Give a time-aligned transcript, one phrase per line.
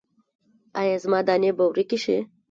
[0.79, 2.17] ایا زما دانې به ورکې شي؟